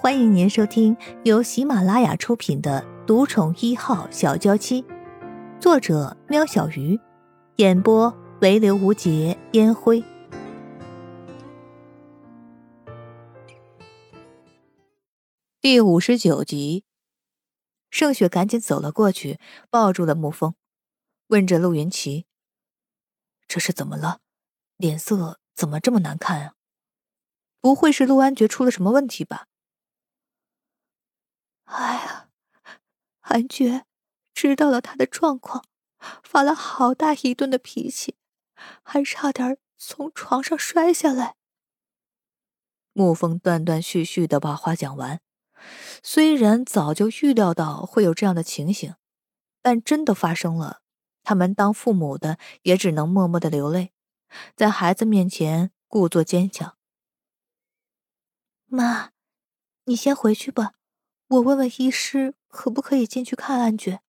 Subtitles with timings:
[0.00, 4.80] 欢迎您收听由喜马拉雅出品的《独宠一号小娇妻》，
[5.60, 6.96] 作者：喵小鱼，
[7.56, 10.04] 演播：唯刘无节烟灰。
[15.60, 16.84] 第五十九集，
[17.90, 20.54] 盛雪赶紧走了过去，抱住了沐风，
[21.26, 22.26] 问着陆云奇
[23.48, 24.20] ：“这是怎么了？
[24.76, 26.52] 脸色怎么这么难看啊？
[27.60, 29.46] 不会是陆安觉出了什么问题吧？”
[31.68, 32.30] 哎呀，
[33.20, 33.84] 韩觉
[34.32, 35.64] 知道了他的状况，
[36.22, 38.16] 发了好大一顿的脾气，
[38.82, 41.36] 还差点从床上摔下来。
[42.94, 45.20] 沐风断断续续的把话讲完，
[46.02, 48.94] 虽然早就预料到会有这样的情形，
[49.60, 50.80] 但真的发生了，
[51.22, 53.92] 他们当父母的也只能默默的流泪，
[54.56, 56.76] 在孩子面前故作坚强。
[58.66, 59.10] 妈，
[59.84, 60.77] 你先回去吧。
[61.28, 64.00] 我问问医师，可不可以进去看安爵？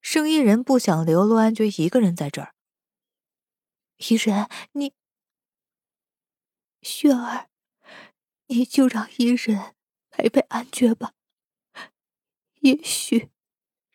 [0.00, 2.56] 生医人不想留陆安爵一个人在这儿。
[3.98, 4.92] 医人，你
[6.82, 7.48] 雪儿，
[8.46, 9.76] 你就让医人
[10.10, 11.12] 陪陪安爵吧。
[12.60, 13.30] 也许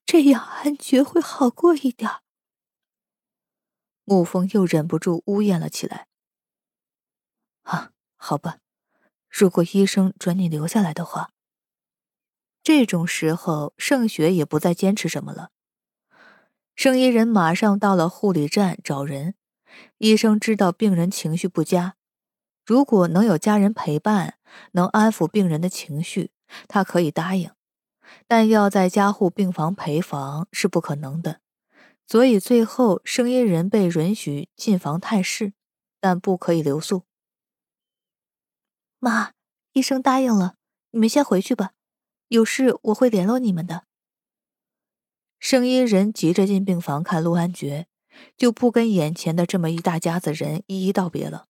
[0.05, 2.09] 这样安爵会好过一点。
[4.05, 6.07] 沐风又忍不住呜咽了起来。
[7.63, 8.59] 啊，好吧，
[9.27, 11.31] 如果医生准你留下来的话。
[12.63, 15.49] 这种时候，盛雪也不再坚持什么了。
[16.75, 19.35] 生医人马上到了护理站找人。
[19.97, 21.95] 医生知道病人情绪不佳，
[22.65, 24.35] 如果能有家人陪伴，
[24.73, 26.31] 能安抚病人的情绪，
[26.67, 27.51] 他可以答应。
[28.27, 31.41] 但要在加护病房陪房是不可能的，
[32.05, 35.53] 所以最后生医人被允许进房探视，
[35.99, 37.03] 但不可以留宿。
[38.99, 39.31] 妈，
[39.73, 40.55] 医生答应了，
[40.91, 41.71] 你们先回去吧。
[42.33, 43.85] 有事我会联络你们的。
[45.37, 47.85] 圣医人急着进病房看陆安觉，
[48.35, 51.45] 就不跟眼前的这么一大家子人一一道别了。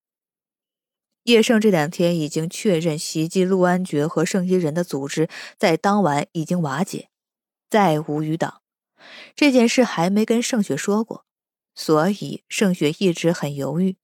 [1.23, 7.09] 叶盛这两天已经确认袭击陆安觉和圣医人的组织在当晚已经瓦解，
[7.69, 8.61] 再无余党。
[9.37, 11.25] 这件事还没跟盛雪说过，
[11.73, 13.95] 所以盛雪一直很犹豫。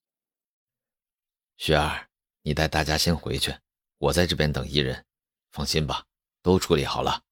[1.57, 2.07] 雪儿，
[2.43, 3.57] 你带大家先回去，
[3.97, 5.03] 我在这边等医人，
[5.51, 6.05] 放心吧。
[6.41, 7.23] 都处理好了。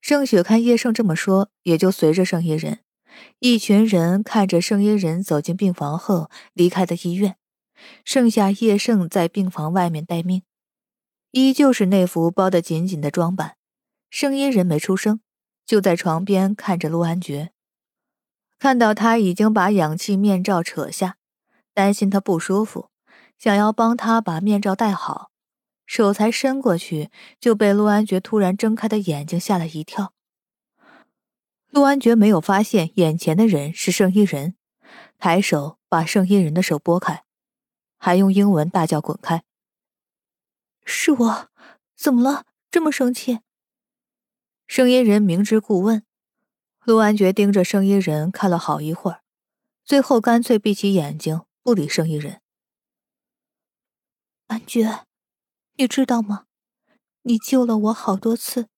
[0.00, 2.80] 盛雪看叶盛这么说，也就随着盛医人。
[3.38, 7.36] 一群人看着盛医人走进病房后离开的医院，
[8.04, 10.42] 剩下叶盛在病房外面待命，
[11.30, 13.56] 依旧是那副包得紧紧的装扮。
[14.10, 15.20] 盛医人没出声，
[15.64, 17.52] 就在床边看着陆安觉，
[18.58, 21.16] 看到他已经把氧气面罩扯下，
[21.74, 22.90] 担心他不舒服，
[23.38, 25.30] 想要帮他把面罩戴好。
[25.86, 27.10] 手才伸过去，
[27.40, 30.12] 就被陆安觉突然睁开的眼睛吓了一跳。
[31.70, 34.56] 陆安觉没有发现眼前的人是圣衣人，
[35.18, 37.24] 抬手把圣衣人的手拨开，
[37.98, 39.44] 还用英文大叫“滚开”。
[40.84, 41.48] 是我，
[41.96, 42.44] 怎么了？
[42.70, 43.40] 这么生气？
[44.66, 46.02] 圣衣人明知故问。
[46.84, 49.22] 陆安觉盯着圣衣人看了好一会儿，
[49.84, 52.40] 最后干脆闭起眼睛，不理圣衣人。
[54.46, 55.05] 安觉。
[55.78, 56.46] 你知道吗？
[57.22, 58.68] 你救了我好多次。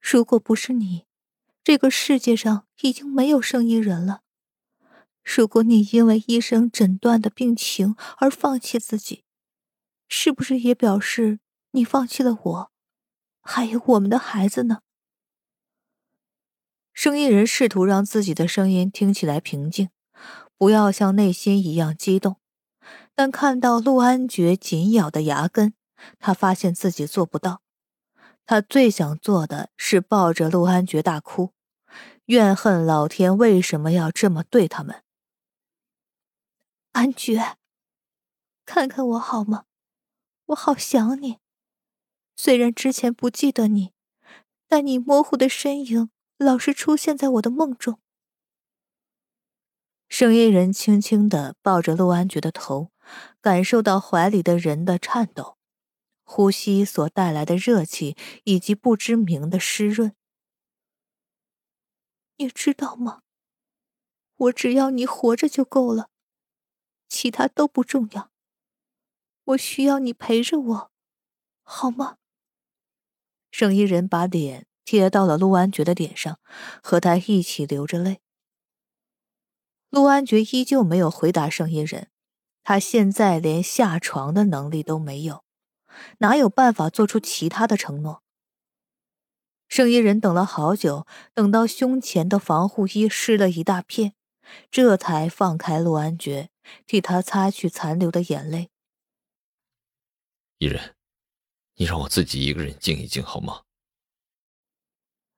[0.00, 1.06] 如果不是你，
[1.62, 4.22] 这个世界上已经没有圣医人了。
[5.22, 9.22] 如果你因为医生诊断的病情而放弃自己，
[10.08, 11.38] 是不是也表示
[11.70, 12.72] 你放弃了我，
[13.40, 14.80] 还有我们的孩子呢？
[16.92, 19.90] 声音人试图让自己的声音听起来平静，
[20.56, 22.38] 不要像内心一样激动，
[23.14, 25.74] 但看到陆安觉紧咬的牙根。
[26.18, 27.62] 他发现自己做不到，
[28.46, 31.52] 他最想做的是抱着陆安觉大哭，
[32.26, 35.02] 怨恨老天为什么要这么对他们。
[36.92, 37.56] 安觉，
[38.64, 39.64] 看看我好吗？
[40.46, 41.38] 我好想你。
[42.34, 43.92] 虽然之前不记得你，
[44.66, 48.00] 但你模糊的身影老是出现在我的梦中。
[50.08, 52.90] 声音人轻轻的抱着陆安觉的头，
[53.42, 55.57] 感受到怀里的人的颤抖。
[56.30, 58.14] 呼吸所带来的热气，
[58.44, 60.14] 以及不知名的湿润，
[62.36, 63.22] 你知道吗？
[64.36, 66.10] 我只要你活着就够了，
[67.08, 68.30] 其他都不重要。
[69.44, 70.92] 我需要你陪着我，
[71.62, 72.18] 好吗？
[73.50, 76.38] 圣衣人把脸贴到了陆安觉的脸上，
[76.82, 78.20] 和他一起流着泪。
[79.88, 82.10] 陆安觉依旧没有回答圣衣人，
[82.62, 85.47] 他现在连下床的能力都没有。
[86.18, 88.22] 哪有办法做出其他的承诺？
[89.68, 94.14] 圣衣人等了好久，等到胸前的防护衣湿了一大片，
[94.70, 96.50] 这才放开陆安觉，
[96.86, 98.70] 替他擦去残留的眼泪。
[100.58, 100.94] 伊人，
[101.74, 103.62] 你让我自己一个人静一静好吗？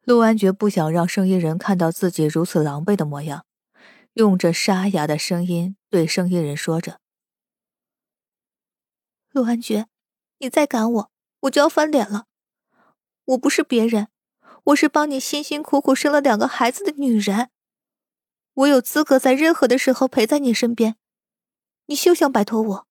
[0.04, 3.44] 陆安觉不想让圣衣人看到自己如此狼狈的模样，
[4.14, 7.00] 用着沙哑的声音对圣衣人说着
[9.30, 9.88] ：“陆安觉，
[10.40, 12.26] 你再赶我，我就要翻脸了。
[13.24, 14.08] 我不是别人，
[14.64, 17.50] 我是帮你辛辛苦苦生了两个孩子的女人，
[18.54, 20.96] 我有资格在任何的时候陪在你身边。
[21.86, 22.86] 你休想摆脱我。”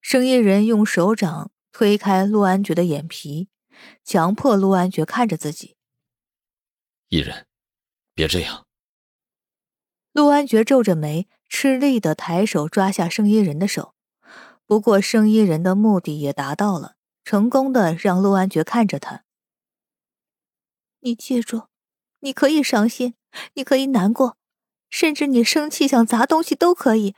[0.00, 3.48] 声音人用手掌推开陆安觉的眼皮。
[4.04, 5.76] 强迫陆安觉看着自己。
[7.08, 7.46] 伊人，
[8.12, 8.66] 别这样。
[10.12, 13.94] 陆安觉皱着眉，吃力的抬手抓下声音人的手。
[14.70, 16.94] 不过圣衣人的目的也达到了，
[17.24, 19.24] 成功的让陆安觉看着他。
[21.00, 21.66] 你记住，
[22.20, 23.16] 你可以伤心，
[23.54, 24.38] 你可以难过，
[24.88, 27.16] 甚至你生气想砸东西都可以，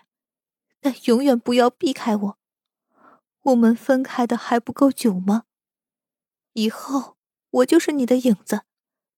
[0.81, 2.39] 但永远不要避开我。
[3.43, 5.45] 我们分开的还不够久吗？
[6.55, 7.19] 以后
[7.51, 8.63] 我就是你的影子，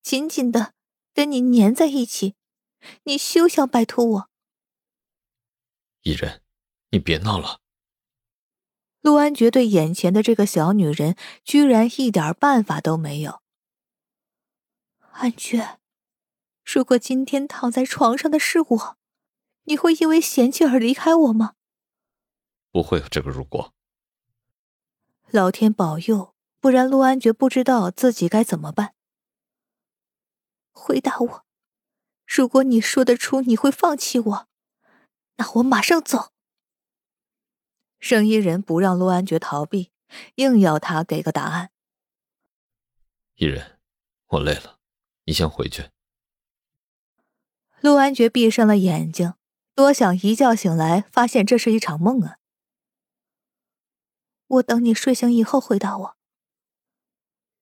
[0.03, 0.75] 紧紧的
[1.15, 2.35] 跟你粘在一起，
[3.05, 4.31] 你休想摆脱我。
[6.03, 6.43] 伊人，
[6.91, 7.61] 你别闹了。
[9.05, 11.15] 陆安觉对眼前的这个小女人
[11.45, 13.43] 居然一点办法都没有。
[15.13, 15.79] 安觉，
[16.65, 18.97] 如果今天躺在床上的是我，
[19.65, 21.53] 你会因为嫌弃而离开我吗？
[22.73, 23.75] 不会有这个如果。
[25.31, 26.33] 老天保佑。
[26.59, 28.95] 不然，陆安觉不知道自己该怎么办。
[30.73, 31.45] 回答我，
[32.27, 34.49] 如果你说得出你会放弃我，
[35.37, 36.33] 那我马上走。
[38.05, 39.91] 圣衣人不让陆安觉逃避，
[40.35, 41.71] 硬要他给个答案。
[43.37, 43.79] 伊人，
[44.27, 44.79] 我累了，
[45.25, 45.89] 你先回去。
[47.81, 49.33] 陆安觉闭上了眼睛，
[49.75, 52.37] 多想一觉醒来发现这是一场梦啊！
[54.49, 56.17] 我等你睡醒以后回答我。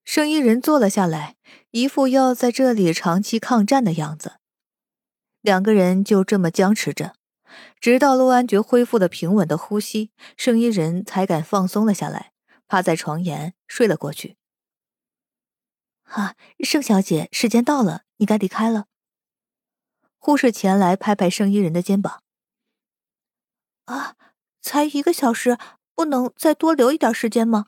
[0.03, 1.37] 圣衣人坐了下来，
[1.71, 4.33] 一副要在这里长期抗战的样子。
[5.39, 7.15] 两个人就这么僵持着，
[7.79, 12.33] 直到陆安觉恢复了平稳的呼吸，圣衣人才敢放松了下来，
[12.67, 14.37] 趴在床沿睡了过去。
[16.03, 18.85] 啊，盛小姐，时间到了，你该离开了。
[20.17, 22.21] 护士前来拍拍圣衣人的肩膀。
[23.85, 24.15] 啊，
[24.61, 25.57] 才一个小时，
[25.95, 27.65] 不能再多留一点时间吗？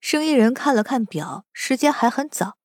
[0.00, 2.56] 生意人看了看表，时间还很早。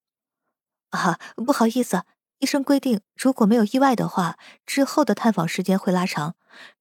[0.91, 2.03] 啊，不好意思，
[2.41, 6.35] 医生规定，如果没有意外的话，之后的探访时间会拉长。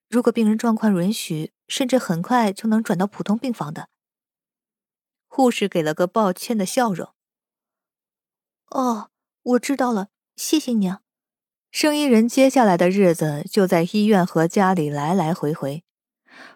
[0.09, 3.91] 如果病人状况允许，甚至很快就能转到普通病房的。
[5.29, 7.11] 护士给了个抱歉的笑容。
[8.71, 9.11] 哦，
[9.43, 11.03] 我知道了，谢谢你啊。
[11.71, 15.85] 生意人接下来的日子就在医院和家里来来回回，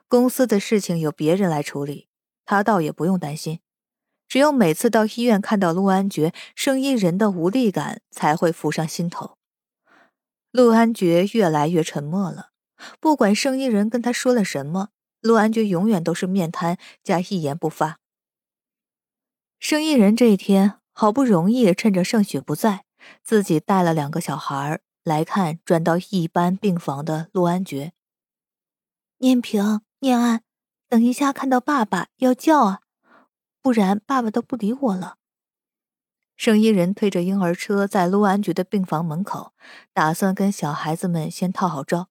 [0.09, 2.09] 公司的事情由别人来处理，
[2.47, 3.61] 他倒也不用担心。
[4.27, 9.37] 只有每次到医院看到陆安觉，生意人的无力感才会浮上心头。
[10.51, 12.51] 陆安觉越来越沉默了，
[13.01, 14.89] 不管生意人跟他说了什么，
[15.21, 17.99] 陆安觉永远都是面瘫加一言不发。
[19.59, 22.85] 生意人这一天好不容易趁着盛雪不在，
[23.23, 27.93] 自己带了两个小孩来看转到一般病房的陆安觉。
[29.19, 30.43] 念平、念安，
[30.89, 32.81] 等一下看到爸爸要叫啊！
[33.65, 35.17] 不然爸爸都不理我了。
[36.37, 39.55] 圣衣人推着婴儿车在陆安觉的病房门口，
[39.95, 42.11] 打算跟小孩子们先套好招。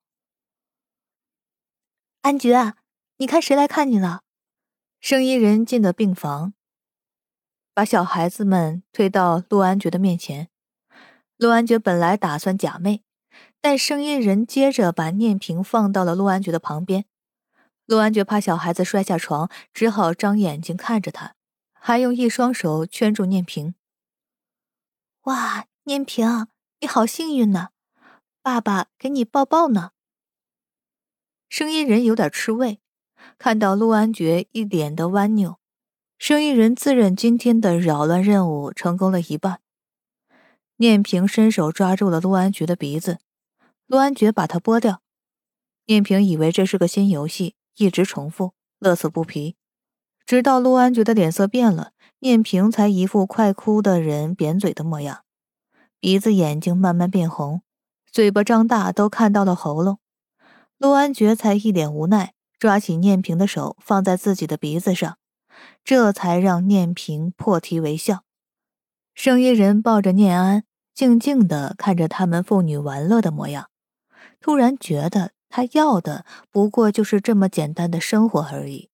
[2.24, 2.74] 安觉，
[3.18, 4.24] 你看谁来看你了？
[5.00, 6.56] 圣衣人进了病房，
[7.76, 10.50] 把小孩子们推到陆安觉的面前。
[11.38, 13.02] 陆安觉本来打算假寐，
[13.62, 17.06] 但圣衣人接着把念平放到了陆安觉的旁边。
[17.86, 21.36] 陆安觉怕小孩子摔下床，只好张眼睛看着他。
[21.86, 23.76] 还用一双手圈住念平。
[25.24, 26.48] 哇，念平，
[26.80, 27.72] 你好幸运呢！
[28.42, 29.92] 爸爸给你抱抱呢。
[31.50, 32.80] 声音人有点吃味，
[33.38, 35.60] 看到陆安觉一脸的弯扭，
[36.18, 39.60] 声音人自认今天的扰乱任务成功了一半。
[40.78, 43.20] 念平伸手抓住了陆安觉的鼻子，
[43.88, 45.02] 陆安觉把他拨掉。
[45.88, 49.58] 念平以为这是个新游戏，一直重复，乐此不疲。
[50.26, 55.24] 直到陆安觉的脸色变了，念平才一副快哭的人扁嘴的模样，
[56.00, 57.62] 鼻子、眼睛慢慢变红，
[58.12, 60.00] 嘴巴张大都看到了喉咙。
[60.78, 65.18] 陆安觉才一脸无奈，抓起念平的手放在自己的鼻子上，
[65.84, 68.24] 这才让念平破涕为笑。
[69.14, 70.64] 圣衣人抱着念安，
[70.94, 73.70] 静静的看着他们父女玩乐的模样，
[74.40, 78.90] 突然觉得他要的不过就是这么简单的生活而已。